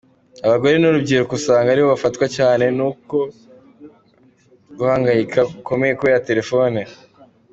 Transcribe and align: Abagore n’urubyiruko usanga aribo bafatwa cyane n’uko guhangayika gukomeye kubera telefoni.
Abagore 0.45 0.75
n’urubyiruko 0.79 1.33
usanga 1.39 1.67
aribo 1.69 1.87
bafatwa 1.93 2.25
cyane 2.37 2.65
n’uko 2.77 3.15
guhangayika 4.77 5.39
gukomeye 5.51 5.93
kubera 5.99 6.25
telefoni. 6.29 6.81